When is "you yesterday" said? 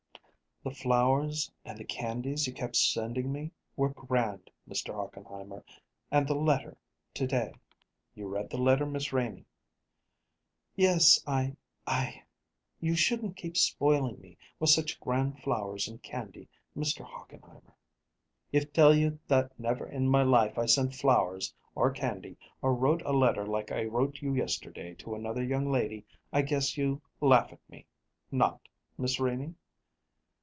24.21-24.93